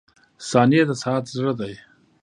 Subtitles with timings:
[0.49, 1.73] •ثانیې د ساعت زړه دی.